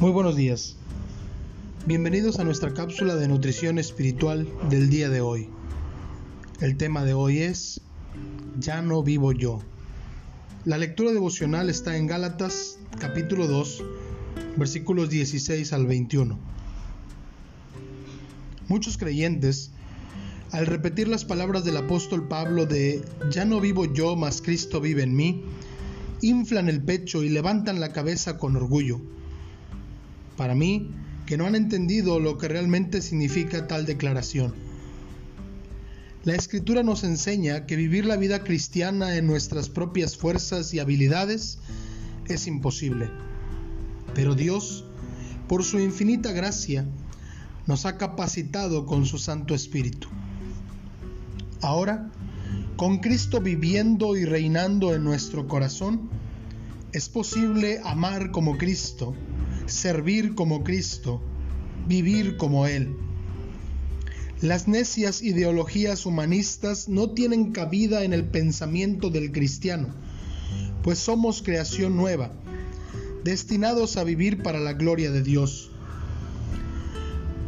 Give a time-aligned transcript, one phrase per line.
[0.00, 0.76] Muy buenos días.
[1.84, 5.50] Bienvenidos a nuestra cápsula de nutrición espiritual del día de hoy.
[6.58, 7.82] El tema de hoy es
[8.58, 9.60] Ya no vivo yo.
[10.64, 13.84] La lectura devocional está en Gálatas capítulo 2,
[14.56, 16.38] versículos 16 al 21.
[18.68, 19.70] Muchos creyentes,
[20.50, 25.02] al repetir las palabras del apóstol Pablo de Ya no vivo yo, mas Cristo vive
[25.02, 25.44] en mí,
[26.22, 29.02] inflan el pecho y levantan la cabeza con orgullo
[30.40, 30.88] para mí,
[31.26, 34.54] que no han entendido lo que realmente significa tal declaración.
[36.24, 41.58] La escritura nos enseña que vivir la vida cristiana en nuestras propias fuerzas y habilidades
[42.26, 43.10] es imposible.
[44.14, 44.86] Pero Dios,
[45.46, 46.86] por su infinita gracia,
[47.66, 50.08] nos ha capacitado con su Santo Espíritu.
[51.60, 52.10] Ahora,
[52.76, 56.08] con Cristo viviendo y reinando en nuestro corazón,
[56.94, 59.14] es posible amar como Cristo
[59.70, 61.20] servir como Cristo,
[61.86, 62.96] vivir como Él.
[64.40, 69.88] Las necias ideologías humanistas no tienen cabida en el pensamiento del cristiano,
[70.82, 72.32] pues somos creación nueva,
[73.22, 75.70] destinados a vivir para la gloria de Dios.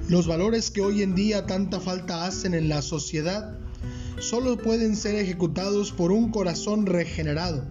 [0.09, 3.57] Los valores que hoy en día tanta falta hacen en la sociedad
[4.19, 7.65] solo pueden ser ejecutados por un corazón regenerado,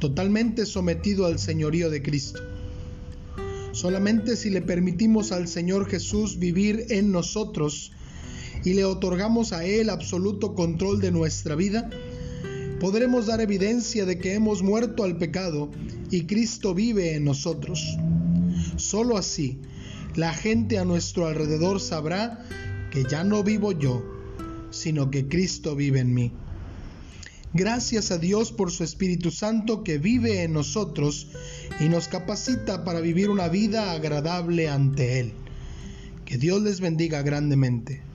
[0.00, 2.40] totalmente sometido al señorío de Cristo.
[3.72, 7.92] Solamente si le permitimos al Señor Jesús vivir en nosotros
[8.64, 11.88] y le otorgamos a Él absoluto control de nuestra vida,
[12.80, 15.70] podremos dar evidencia de que hemos muerto al pecado
[16.10, 17.96] y Cristo vive en nosotros.
[18.76, 19.58] Solo así,
[20.16, 22.44] la gente a nuestro alrededor sabrá
[22.90, 24.04] que ya no vivo yo,
[24.70, 26.32] sino que Cristo vive en mí.
[27.54, 31.28] Gracias a Dios por su Espíritu Santo que vive en nosotros
[31.80, 35.34] y nos capacita para vivir una vida agradable ante Él.
[36.24, 38.11] Que Dios les bendiga grandemente.